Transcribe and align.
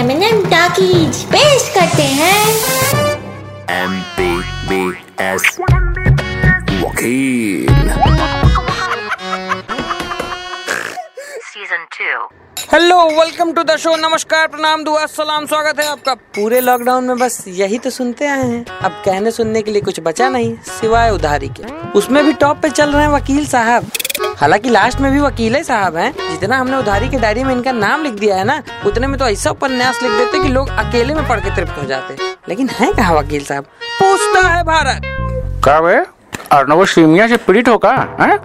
M 0.00 0.44
talkies 0.44 1.16
पेश 1.24 1.68
करते 1.74 2.02
हैं। 2.02 2.44
एम 3.70 3.98
पी 4.16 4.28
बी 4.68 4.78
एस 5.20 5.58
वकील। 6.82 7.68
Season 11.48 11.84
2. 11.98 12.16
Hello 12.72 12.98
welcome 13.10 13.52
to 13.52 13.62
the 13.62 13.76
show 13.76 13.96
नमस्कार 13.96 14.46
प्रणाम 14.46 14.84
दुआ 14.84 15.04
सलाम 15.06 15.46
स्वागत 15.46 15.80
है 15.80 15.86
आपका। 15.86 16.14
पूरे 16.14 16.60
लॉकडाउन 16.60 17.04
में 17.04 17.18
बस 17.18 17.44
यही 17.48 17.78
तो 17.78 17.90
सुनते 17.90 18.26
आए 18.26 18.44
हैं। 18.44 18.64
अब 18.66 19.02
कहने 19.04 19.30
सुनने 19.30 19.62
के 19.62 19.70
लिए 19.70 19.82
कुछ 19.82 20.00
बचा 20.00 20.28
नहीं 20.28 20.54
सिवाय 20.70 21.10
उधारी 21.10 21.48
के। 21.50 21.62
उसमें 21.98 22.24
भी 22.24 22.32
टॉप 22.32 22.62
पे 22.62 22.70
चल 22.70 22.92
रहे 22.92 23.02
हैं 23.02 23.12
वकील 23.12 23.46
साहब। 23.46 23.90
हालाँकि 24.40 24.70
लास्ट 24.70 25.00
में 25.00 25.10
भी 25.12 25.18
वकील 25.20 25.54
ही 25.54 25.62
साहब 25.64 25.96
हैं। 25.96 26.12
जितना 26.30 26.56
हमने 26.58 26.76
उधारी 26.76 27.08
की 27.08 27.16
डायरी 27.16 27.42
में 27.44 27.52
इनका 27.54 27.72
नाम 27.72 28.02
लिख 28.02 28.12
दिया 28.12 28.36
है 28.36 28.44
ना 28.44 28.62
उतने 28.86 29.06
में 29.06 29.18
तो 29.18 29.26
ऐसा 29.28 29.50
उपन्यास 29.50 30.02
लिख 30.02 30.12
देते 30.12 30.42
कि 30.42 30.48
लोग 30.48 30.68
अकेले 30.68 31.14
में 31.14 31.28
पढ़ 31.28 31.40
के 31.40 31.54
तृप्त 31.56 31.78
हो 31.78 31.84
जाते। 31.86 32.16
लेकिन 32.48 32.68
है 32.68 32.92
कहा 32.92 33.14
वकील 33.14 33.44
साहब? 33.44 33.64
पूछता 34.00 34.46
है 34.48 34.62
भारत। 34.64 35.02
क्या 35.64 35.80
बे 35.80 35.94
अर्नव 36.52 36.84
सीमिया 36.86 37.28
से 37.28 37.36
पीड़ित 37.36 37.68
हो 37.68 37.76
का 37.78 37.90
हैं? 38.20 38.36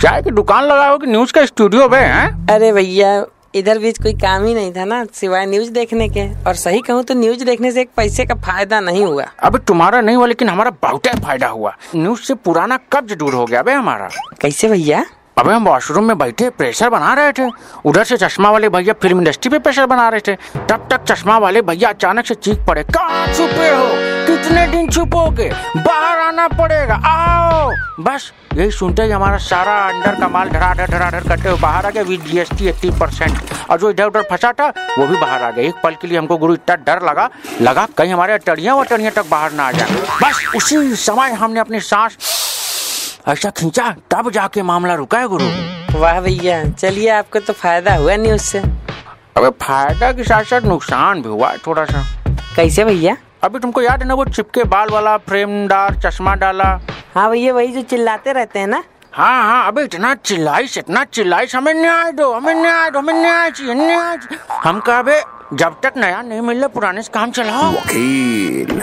चाय 0.00 0.22
की 0.22 0.30
दुकान 0.30 0.64
लगाओ 0.64 0.98
कि 0.98 1.06
न्यूज़ 1.06 1.32
का 1.32 1.44
स्टूडियो 1.46 1.88
बे 1.88 1.96
हैं? 1.96 2.46
अरे 2.50 2.72
भैया 2.72 3.24
इधर 3.54 3.78
बीच 3.78 4.02
कोई 4.02 4.12
काम 4.12 4.44
ही 4.44 4.54
नहीं 4.54 4.72
था 4.72 4.84
ना 4.84 5.04
सिवाय 5.14 5.46
न्यूज़ 5.46 5.70
देखने 5.72 6.08
के। 6.08 6.30
और 6.44 6.54
सही 6.54 6.80
कहूँ 6.80 7.04
तो 7.04 7.14
न्यूज़ 7.14 7.44
देखने 7.44 7.72
से 7.72 7.80
एक 7.80 7.90
पैसे 7.96 8.24
का 8.24 8.34
फ़ायदा 8.34 8.80
नहीं 8.80 9.04
हुआ। 9.04 9.24
अबे 9.42 9.58
तुम्हारा 9.58 10.00
नहीं 10.00 10.16
हुआ 10.16 10.26
लेकिन 10.26 10.48
हमारा 10.48 10.70
बहुत 10.82 11.06
फ़ायदा 11.06 11.46
हुआ। 11.46 11.76
न्यूज़ 11.96 12.20
से 12.20 12.34
पुराना 12.34 12.78
कब्ज 12.92 13.12
दूर 13.12 13.34
हो 13.34 13.46
गया 13.46 13.62
बे 13.62 13.72
हमारा। 13.72 14.08
कैसे 14.40 14.68
भैया? 14.68 15.04
अबे 15.38 15.52
हम 15.52 15.64
वॉशरूम 15.64 16.04
में 16.04 16.18
बैठे 16.18 16.48
प्रेशर 16.50 16.88
बना 16.90 17.12
रहे 17.14 17.32
थे। 17.32 17.42
उधर 17.86 18.04
से 18.04 18.16
चश्मा 18.16 18.50
वाले 18.50 18.68
भैया 18.68 18.92
फ़िल्म 18.92 19.18
इंडस्ट्री 19.18 19.50
पे 19.50 19.58
प्रेशर 19.58 19.86
बना 19.86 20.08
रहे 20.08 20.20
थे। 20.20 20.34
तब 20.68 20.88
तक 20.90 21.04
चश्मा 21.04 21.36
वाले 21.38 21.62
भैया 21.62 21.88
अचानक 21.88 22.26
से 22.26 22.34
चीख 22.34 22.64
पड़े, 22.66 22.82
कहाँ 22.84 23.26
छुपे 23.26 23.68
हो? 23.70 23.86
कितने 24.26 24.66
दिन 24.66 24.88
छुपोगे? 24.90 25.50
बाहर 25.76 26.18
आना 26.18 26.48
पड़ेगा, 26.48 26.94
आओ! 27.06 27.70
बस 28.00 28.32
यही 28.54 28.70
सुनते 28.70 29.02
ही 29.02 29.10
हमारा 29.10 29.36
सारा 29.38 29.74
अंडर 29.88 30.20
का 30.20 30.28
माल 30.28 30.48
धड़ाधड़ 30.48 30.88
धड़ाधड़ 30.90 31.22
करते 31.22 31.48
हुए 31.48 31.58
बाहर 31.58 31.86
आ 31.86 31.90
गया 31.90 32.02
विद 32.02 32.20
जीएसटी 32.22 32.68
एट्टी 32.68 32.90
परसेंट 32.90 33.38
और 33.70 33.78
जो 33.78 33.90
इधर 33.90 34.06
उधर 34.06 34.22
फंसा 34.22 34.52
था, 34.52 34.68
वो 34.98 35.06
भी 35.06 35.16
बाहर 35.16 35.42
आ 35.42 35.50
गया। 35.50 35.64
एक 35.64 35.74
पल 35.82 35.94
के 35.94 36.08
लिए 36.08 36.18
हमको 36.18 36.36
गुरु 36.36 36.54
इतना 36.54 36.76
डर 36.86 37.02
लगा 37.08 37.28
लगा 37.60 37.86
कहीं 37.98 38.12
हमारे 38.12 38.32
अटड़ियाँ 38.32 38.76
वटड़ियाँ 38.76 39.12
तक 39.12 39.30
बाहर 39.30 39.52
ना 39.52 39.66
आ 39.66 39.72
जाए। 39.72 40.02
बस 40.22 40.44
उसी 40.56 40.94
समय 40.96 41.32
हमने 41.32 41.60
अपनी 41.60 41.80
सांस 41.82 42.16
ऐसा 43.28 43.50
खींचा। 43.50 43.88
तब 44.10 44.30
जाके 44.30 44.62
मामला 44.62 44.94
रुका 44.94 45.18
है 45.18 45.28
गुरु। 45.28 45.44
वाह 46.00 46.20
भैया 46.20 46.62
चलिए 46.70 47.08
आपको 47.10 47.40
तो 47.40 47.52
फ़ायदा 47.52 47.94
हुआ 47.94 48.16
नहीं 48.16 48.32
उससे 48.32 48.58
अबे 48.58 49.50
फ़ायदा 49.62 50.12
के 50.12 50.24
साथ 50.24 50.44
साथ 50.44 50.60
नुकसान 50.64 51.22
भी 51.22 51.28
हुआ 51.28 51.52
थोड़ा 51.66 51.84
सा 51.84 52.02
कैसे 52.56 52.84
भैया? 52.84 53.16
अभी 53.44 53.58
तुमको 53.58 53.82
याद 53.82 54.02
है 54.02 54.08
ना 54.08 54.14
वो 54.14 54.24
चिपके 54.26 54.64
बाल 54.64 54.88
वाला 54.90 55.16
फ्रेमदार 55.28 56.00
चश्मा 56.04 56.34
डाला? 56.34 56.68
हाँ 57.14 57.30
भैया 57.30 57.52
वही 57.54 57.68
जो 57.68 57.82
चिल्लाते 57.82 58.32
रहते 58.32 58.58
हैं 58.58 58.66
ना? 58.66 58.82
हाँ 59.12 59.42
हाँ 59.42 59.66
अबे 59.68 59.82
इतना 59.84 60.14
चिल्लाइश 60.14 60.78
इतना 60.78 61.04
चिल्लाइश 61.04 61.54
हमें 61.56 61.72
न्याय 61.74 62.12
दो 62.12 62.32
हमें 62.32 62.54
न्याय 62.54 62.90
दो 62.90 62.98
हमें 62.98 63.14
न्याय 63.14 63.50
चाहिए 63.50 63.74
न्याय 63.74 64.18
हम 64.64 64.80
कहा 64.88 65.20
जब 65.54 65.80
तक 65.82 65.92
नया 65.96 66.22
नहीं 66.22 66.40
मिल 66.40 66.58
रहा 66.58 66.68
पुराने 66.68 67.02
से 67.02 67.10
काम 67.14 67.30
चलाओ। 67.30 67.70
वकील। 67.72 68.80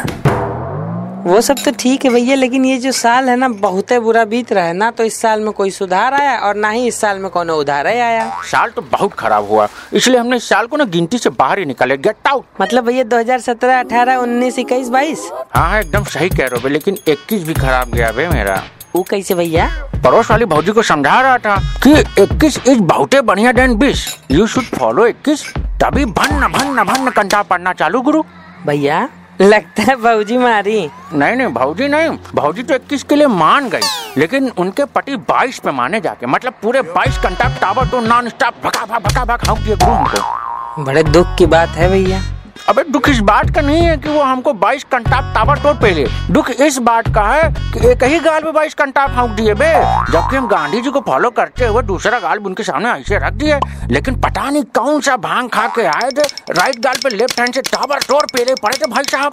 वो 1.25 1.39
सब 1.41 1.57
तो 1.65 1.71
ठीक 1.79 2.03
है 2.05 2.09
भैया 2.11 2.35
लेकिन 2.35 2.65
ये 2.65 2.77
जो 2.77 2.91
साल 2.91 3.29
है 3.29 3.35
ना 3.35 3.47
बहुत 3.61 3.93
बुरा 4.03 4.23
बीत 4.25 4.51
रहा 4.53 4.63
है। 4.65 4.73
ना 4.73 4.89
तो 4.91 5.03
इस 5.03 5.19
साल 5.21 5.39
में 5.41 5.51
कोई 5.53 5.71
सुधार 5.71 6.13
आया 6.13 6.37
और 6.39 6.55
ना 6.55 6.69
ही 6.69 6.85
इस 6.87 6.99
साल 7.01 7.19
में 7.19 7.29
कोनो 7.31 7.55
उधार 7.55 7.87
ही 7.87 7.99
आया। 7.99 8.29
साल 8.51 8.69
तो 8.69 8.81
बहुत 8.81 9.13
खराब 9.13 9.49
हुआ। 9.49 9.67
इसलिए 9.93 10.19
हमने 10.19 10.37
इस 10.37 10.49
साल 10.49 10.67
को 10.67 10.77
ना 10.77 10.85
गिनती 10.85 11.17
से 11.17 11.29
बाहर 11.29 11.59
ही 11.59 11.65
निकाले। 11.65 11.97
गेट 11.97 12.27
आउट 12.27 12.61
मतलब 12.61 12.85
भैया 12.85 13.03
2017, 13.05 13.79
18, 13.79 14.17
19, 14.17 14.59
21, 14.59 14.89
22 14.89 15.25
हाँ 15.55 15.67
हाँ 15.69 15.79
एकदम 15.81 16.03
सही 16.03 16.29
कह 16.29 16.47
रहे 16.47 16.61
हो 16.61 16.69
लेकिन 16.69 16.97
इक्कीस 17.07 17.43
भी 17.43 17.53
खराब 17.53 17.91
गया 17.93 18.11
बे 18.11 18.27
मेरा। 18.30 18.61
वो 18.95 19.03
कैसे 19.03 19.35
भैया? 19.35 19.67
पड़ोस 20.03 20.31
वाली 20.31 20.45
भौजी 20.45 20.71
को 20.71 20.83
समझा 20.83 21.19
रहा 21.21 21.37
था 21.37 21.58
कि 21.83 21.93
21 22.21 22.59
इज़ 22.67 22.80
बहुते 22.93 23.21
बढ़िया 23.23 23.52
देन 23.52 23.75
20 23.80 24.08
यू 24.31 24.47
शुड 24.47 24.64
फॉलो 24.77 25.08
21 25.08 25.45
तभी 25.83 26.05
भन्न 26.05 26.47
भन्न 26.52 26.83
भन्न 26.83 27.11
कंटा 27.11 27.41
पढ़ना 27.43 27.73
चालू 27.73 28.02
गुरु। 28.02 28.23
भैया 28.65 29.08
लगता 29.41 29.83
है 29.83 29.95
भाजी 29.95 30.37
मारी। 30.37 30.89
नहीं 31.13 31.35
नहीं 31.35 31.47
भाजी 31.47 31.87
नहीं। 31.87 32.09
भाजी 32.35 32.63
तो 32.63 32.73
21 32.73 33.03
के 33.03 33.15
लिए 33.15 33.27
मान 33.27 33.69
गई। 33.69 33.81
लेकिन 34.17 34.51
उनके 34.57 34.85
पति 34.85 35.15
22 35.31 35.59
पे 35.59 35.71
माने 35.71 36.01
जाके 36.01 36.25
मतलब 36.25 36.53
पूरे 36.61 36.81
22 36.81 37.19
घंटा 37.19 37.47
टावर 37.61 37.87
तो 37.87 37.99
नॉन 38.01 38.29
स्टॉप 38.29 38.53
भगा 38.63 38.85
भगा 38.85 39.25
भगा 39.25 39.37
भगा 39.37 40.83
बड़े 40.83 41.03
दुख 41.03 41.27
की 41.37 41.45
बात 41.45 41.69
है 41.69 41.89
भैया। 41.89 42.21
अबे 42.70 42.83
दुख 42.83 43.10
इस 43.10 43.20
बात 43.20 43.49
का 43.55 43.61
नहीं 43.61 43.82
है 43.82 43.98
कि 43.98 44.10
वो 44.10 44.21
हमको 44.21 44.54
22 44.54 44.86
घंटा 44.93 45.33
टावर 45.33 45.58
तोड़ 45.58 45.76
पहले। 45.76 46.05
दुख 46.32 46.49
इस 46.49 46.77
बात 46.77 47.08
का 47.16 47.21
है 47.21 47.49
कि 47.73 47.88
एक 47.89 48.04
ही 48.04 48.20
गाल 48.20 48.43
में 48.43 48.54
22 48.54 48.76
घंटा 48.80 49.05
हाँक 49.05 49.32
दिए 49.32 49.54
बे। 49.54 49.71
जबकि 50.11 50.36
हम 50.36 50.48
गांधी 50.48 50.82
जी 50.82 50.89
को 50.89 50.99
फॉलो 50.99 51.30
करते 51.30 51.65
हुए 51.65 51.83
दूसरा 51.83 52.20
गाल 52.20 52.39
उनके 52.39 52.64
सामने 52.64 52.89
ऐसे 52.89 53.17
रख 53.17 53.33
दिए। 53.33 53.60
लेकिन 53.92 54.15
पता 54.15 54.49
नहीं 54.49 54.64
कौन 54.64 55.02
सा 55.02 55.17
भाँग 55.17 55.49
खा 55.49 55.67
के 55.67 55.86
आए 55.86 56.10
थे। 56.10 56.54
राइट 56.54 56.80
गाल 56.80 56.94
पे 56.94 57.10
लेफ़्ट 57.10 57.39
हैंड 57.39 57.54
से 57.54 57.61
टावर 57.61 57.99
तोड़ 57.99 58.26
पहले 58.26 58.55
पड़े 58.55 58.77
थे 58.77 58.92
भाई 58.92 59.04
साहब। 59.04 59.32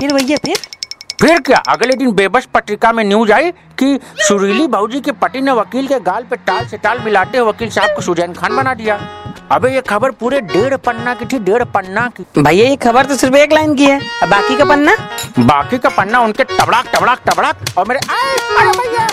फिर 0.00 0.12
भैया 0.12 0.36
फिर? 0.36 0.56
फिर 1.20 1.40
क्या? 1.40 1.58
अगले 1.68 1.94
दिन 1.94 2.12
बेबस 2.12 2.48
पत्रिका 2.54 2.92
में 2.92 3.04
न्यूज़ 3.04 3.32
आई 3.32 3.50
कि 3.50 3.98
सुरीली 4.18 4.66
भाजी 4.66 5.00
के 5.00 5.12
पति 5.12 5.40
ने 5.40 5.52
वकील 5.52 5.86
के 5.86 6.00
गाल 6.00 6.22
पे 6.22 6.36
टाल 6.36 6.66
से 6.66 6.76
टाल 6.76 6.98
मिलाते 6.98 7.38
हुए 7.38 7.48
वकील 7.48 7.70
साहब 7.70 7.90
को 7.96 8.02
सुजैन 8.02 8.32
खान 8.32 8.56
बना 8.56 8.74
दिया। 8.74 8.98
अबे 9.52 9.70
ये 9.70 9.80
खबर 9.80 10.10
पूरे 10.10 10.40
डेढ़ 10.40 10.76
पन्ना 10.76 11.14
की 11.14 11.24
थी 11.24 11.38
डेढ़ 11.38 11.64
पन्ना 11.64 12.10
की। 12.16 12.42
भैया 12.42 12.68
ये 12.68 12.76
खबर 12.76 13.06
तो 13.06 13.14
सिर्फ़ 13.14 13.34
एक 13.36 13.52
लाइन 13.52 13.74
की 13.74 13.86
है। 13.86 14.00
अब 14.22 14.28
बाकी 14.28 14.56
का 14.56 14.64
पन्ना? 14.64 14.94
बाकी 15.38 15.78
का 15.78 15.88
पन्ना 15.88 16.20
उनके 16.20 16.44
टबड़ाक 16.44 16.86
टबड़ाक 16.94 17.20
टबड़ाक 17.26 17.56
और 17.78 17.88
मेरे 17.88 18.00
अरे 18.00 18.72
भैया। 18.78 19.06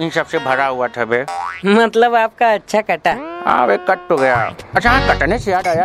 इन 0.00 0.10
सबसे 0.10 0.38
भरा 0.38 0.66
हुआ 0.66 0.86
था 0.88 1.04
बे। 1.04 1.24
मतलब 1.66 2.14
आपका 2.14 2.52
अच्छा 2.52 2.80
कटा। 2.80 3.10
हाँ 3.46 3.66
बे 3.66 3.76
कट 3.76 3.98
तो 4.08 4.16
गया। 4.16 4.36
अच्छा 4.74 4.90
हाँ 4.90 5.08
कटने 5.08 5.38
से 5.38 5.50
याद 5.50 5.68
आया 5.68 5.84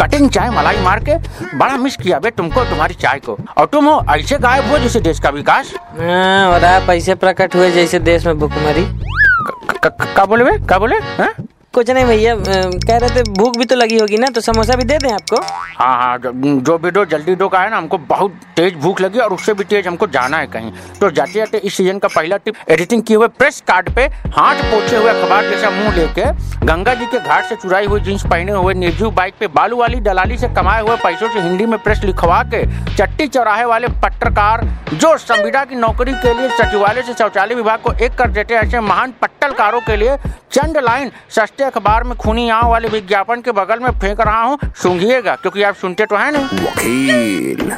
कटिंग 0.00 0.30
चाय 0.30 0.50
मलाई 0.50 0.80
मार 0.80 1.04
के 1.08 1.14
बड़ा 1.56 1.76
मिस 1.76 1.96
किया 1.96 2.18
बे 2.18 2.30
तुमको 2.30 2.64
तुम्हारी 2.64 2.94
चाय 2.94 3.18
को। 3.18 3.36
और 3.56 3.66
तुम 3.66 3.84
हो 3.84 4.04
ऐसे 4.10 4.36
गायब 4.36 4.70
हो 4.70 4.78
जैसे 4.78 5.00
देश 5.00 5.20
का 5.20 5.30
विकास। 5.30 5.72
हाँ, 6.00 6.48
और 6.48 6.64
आप 6.64 6.90
ऐसे 6.90 7.14
प्रकट 7.14 7.54
हुए 7.54 7.70
जैसे 7.70 7.98
देश 7.98 8.26
में 8.26 8.38
भूखमरी। 8.38 8.84
क- 8.84 9.80
क- 9.84 9.96
क- 10.02 10.14
का 10.16 10.24
बोले 10.24 10.44
बे? 10.44 10.66
का 10.66 10.78
बोले? 10.78 10.96
हाँ? 10.96 11.34
कुछ 11.74 11.90
नहीं 11.90 12.04
भैया 12.04 12.34
कह 12.38 12.96
रहे 12.96 13.10
थे 13.10 13.22
भूख 13.38 13.56
भी 13.58 13.64
तो 13.64 13.76
लगी 13.76 13.98
होगी 13.98 14.16
ना 14.18 14.26
तो 14.34 14.40
समोसा 14.40 14.74
भी 14.76 14.84
दे 14.84 14.98
दें 14.98 15.10
आपको? 15.12 15.36
हाँ 15.78 15.96
हाँ 16.00 16.18
जो, 16.18 16.76
भी 16.78 16.90
दो 16.90 17.04
जल्दी 17.04 17.34
दो 17.36 17.48
का 17.48 17.60
है 17.60 17.70
ना 17.70 17.76
हमको 17.76 17.98
बहुत 18.10 18.40
तेज 18.56 18.74
भूख 18.82 19.00
लगी 19.00 19.18
और 19.18 19.32
उससे 19.32 19.54
भी 19.54 19.64
तेज 19.64 19.86
हमको 19.86 20.06
जाना 20.16 20.38
है 20.38 20.46
कहीं। 20.46 20.70
तो 21.00 21.10
जाते 21.10 21.32
जाते 21.32 21.58
इस 21.58 21.74
सीज़न 21.76 21.98
का 21.98 22.08
पहला 22.08 22.36
टिप 22.44 22.54
एडिटिंग 22.70 23.02
किए 23.02 23.16
हुए 23.16 23.28
प्रेस 23.38 23.62
कार्ड 23.68 23.90
पे 23.94 24.04
हाथ 24.36 24.62
पोछे 24.70 24.96
हुए 24.96 25.10
अखबार 25.10 25.50
जैसा 25.50 25.70
मुँह 25.70 25.96
लेके 25.96 26.30
गंगा 26.66 26.94
जी 26.94 27.06
के 27.06 27.18
घाट 27.18 27.44
से 27.44 27.56
चुराई 27.56 27.86
हुई 27.86 28.00
जींस 28.00 28.22
पहने 28.26 28.52
हुए 28.52 28.74
निर्जीव 28.74 29.10
बाइक 29.16 29.34
पे 29.40 29.46
बालू 29.56 29.76
वाली 29.76 30.00
दलाली 30.00 30.38
से 30.38 30.48
कमाए 30.54 30.82
हुए 30.82 30.96
पैसों 31.02 31.28
से 31.32 31.40
हिंदी 31.40 31.66
में 31.66 31.78
प्रेस 31.82 32.04
लिखवा 32.04 32.42
के 32.54 32.64
चट्टी 32.94 33.26
चौराहे 33.28 33.64
वाले 33.64 33.88
पत्रकार 34.04 34.64
जो 34.94 35.16
संविदा 35.18 35.64
की 35.64 35.76
नौकरी 35.76 36.12
के 36.22 36.34
लिए 36.40 36.48
सचिवालय 36.56 37.02
से 37.02 37.14
शौचालय 37.14 37.54
विभाग 37.54 37.80
को 37.80 37.92
एक 38.04 38.14
कर 38.18 38.30
देते 38.30 38.54
ऐसे 38.54 38.80
महान 38.82 39.14
पट्टलकारों 39.22 39.80
के 39.80 39.96
लिए 39.96 40.16
चंद 40.52 40.78
लाइन 40.84 41.10
सस्ते 41.36 41.63
अखबार 41.64 42.04
में 42.04 42.16
खूनी 42.16 42.48
आंव 42.50 42.70
वाले 42.70 42.88
विज्ञापन 42.88 43.40
के 43.40 43.52
बगल 43.52 43.80
में 43.80 43.90
फेंक 43.92 44.20
रहा 44.20 44.42
हूँ 44.42 44.58
सूंघिएगा 44.76 45.34
क्योंकि 45.36 45.62
आप 45.62 45.74
सुनते 45.74 46.06
तो 46.06 46.16
है 46.16 46.30
नहीं। 46.32 46.44
वकील। 46.60 47.70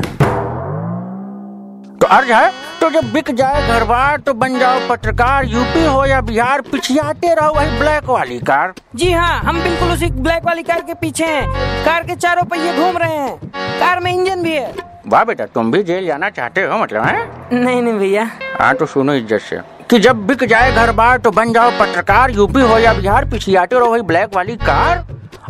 तो 2.01 2.07
अर्ज़ 2.07 2.33
है 2.33 2.51
तो 2.81 2.89
जब 2.91 3.13
बिक 3.13 3.31
जाए 3.35 3.67
घर 3.69 3.85
बार 3.85 4.21
तो 4.21 4.33
बन 4.35 4.59
जाओ 4.59 4.81
पत्रकार 4.89 5.45
यूपी 5.45 5.85
हो 5.85 6.05
या 6.07 6.21
बिहार 6.23 6.61
पिछियाते 6.63 7.35
रहो 7.35 7.53
वही 7.53 7.79
ब्लैक 7.79 8.09
वाली 8.09 8.39
कार। 8.41 8.75
जी 8.97 9.13
हाँ 9.13 9.39
हम 9.41 9.63
बिल्कुल 9.63 9.93
उसी 9.93 10.11
ब्लैक 10.13 10.45
वाली 10.45 10.63
कार 10.63 10.81
के 10.81 10.95
पीछे 10.95 11.25
हैं। 11.27 11.85
कार 11.85 12.03
के 12.03 12.15
चारों 12.17 12.45
पहिए 12.45 12.77
घूम 12.77 12.99
रहे 12.99 13.17
हैं। 13.17 13.37
कार 13.81 14.01
में 14.01 14.13
इंजन 14.13 14.43
भी 14.43 14.53
है। 14.53 14.75
वाह 15.07 15.25
बेटा 15.25 15.47
तुम 15.47 15.71
भी 15.73 15.83
जेल 15.83 16.07
जाना 16.07 16.31
चाहते 16.31 16.63
हो 16.63 16.79
मतलब 16.79 17.05
है? 17.05 17.27
नहीं 17.53 17.83
नहीं 17.83 17.95
भैया। 17.95 18.31
हाँ 18.61 18.75
तो 18.75 18.87
सुनो 18.87 19.15
इज़्ज़त 19.15 19.41
से। 19.41 19.61
कि 19.91 19.99
जब 19.99 20.27
बिक 20.27 20.45
जाए 20.45 20.73
घर 20.73 20.91
बार 20.93 21.19
तो 21.19 21.31
बन 21.31 21.53
जाओ 21.53 21.71
पत्रकार। 21.81 22.31
यूपी 22.31 22.61
हो 22.61 22.79
या 22.79 22.93
बिहार 22.95 23.25
पिछियाते 23.25 23.77
रहो 23.77 23.91
वही 23.91 24.03
ब्लैक 24.03 24.35
वाली 24.37 24.57
कार। 24.59 25.05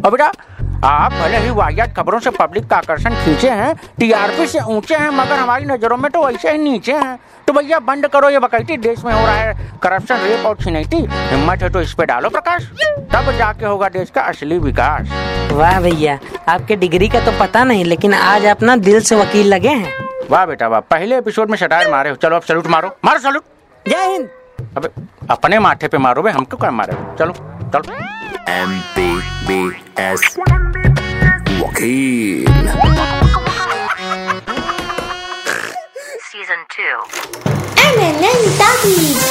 और 0.05 0.11
बेटा 0.11 0.33
आप 0.85 1.13
भले 1.13 1.39
ही 1.39 1.51
वाहियात 1.51 1.95
खबरों 1.97 2.19
से 2.21 2.31
पब्लिक 2.31 2.67
का 2.67 2.77
आकर्षण 2.77 3.15
खींचे 3.25 3.51
हैं 3.51 3.75
टीआरपी 3.99 4.47
से 4.47 4.61
ऊँचे 4.73 4.95
हैं 4.95 5.09
मगर 5.11 5.39
हमारी 5.39 5.65
नज़रों 5.65 5.97
में 5.97 6.11
तो 6.13 6.27
वैसे 6.27 6.51
ही 6.51 6.59
नीचे 6.59 6.93
हैं। 6.93 7.19
तो 7.47 7.53
भैया 7.53 7.79
बंद 7.81 8.07
करो 8.09 8.31
ये 8.31 8.39
बकैती। 8.39 8.77
देश 8.79 9.05
में 9.05 9.13
हो 9.13 9.25
रहा 9.27 9.35
है 9.35 9.71
करप्शन 9.83 10.17
रेप 10.19 10.47
और 10.47 10.57
छिनैती। 10.57 10.97
हिम्मत 11.11 11.63
है 11.63 11.71
तो 11.71 11.81
इस 11.81 11.95
पे 11.95 12.07
डालो 12.07 12.29
प्रकाश। 12.29 12.71
तब 13.13 13.33
जाके 13.39 13.67
होगा 13.67 13.89
देश 13.89 14.11
का 14.11 14.23
असली 14.23 14.59
विकास। 14.59 15.53
वाह 15.53 15.81
भैया 15.81 16.19
आपके 16.49 16.77
डिग्री 16.77 17.09
का 17.09 17.25
तो 17.25 17.39
पता 17.41 17.65
नहीं 17.65 17.85
लेकिन 17.85 18.15
आज 18.15 18.47
आप 18.47 18.63
ना 18.63 18.77
दिल 18.79 19.01
से 19.01 19.17
वकील 19.17 19.55
लगे 19.55 19.69
हैं। 19.69 19.93
वाह 20.31 20.47
बेटा 20.47 20.69
वाह। 20.69 20.81
पहले 20.91 21.19
एपिसोड 21.19 21.51
में 21.51 21.59
शटायर 21.59 21.91
मारे 21.91 22.11
हो। 22.11 22.17
चलो 22.17 22.37
अब 22.37 22.43
सलूट 22.43 22.67
मारो। 22.67 22.97
मारो 23.05 23.19
सलूट। 23.19 23.43
जय 23.89 24.07
हिंद 24.13 24.29
अबे 24.77 24.89
अपने 25.31 25.59
माथे 25.67 25.89
पे 25.89 25.99
मारो 26.07 26.23
बे 26.23 26.31
हमको 26.39 26.57
क्या 26.57 26.71
मारे 26.81 26.95
चलो 27.19 27.33
चलो 27.75 27.95
एम 28.53 28.79
पी 28.97 29.09
बी 29.49 29.61
एस 30.09 30.37
वकील 31.61 32.55
Season 36.29 36.63
2. 36.73 36.89
MNN 37.87 38.41
Talkies. 38.61 39.26